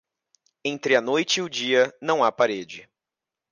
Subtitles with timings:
[0.65, 2.89] Entre a noite e o dia não há parede.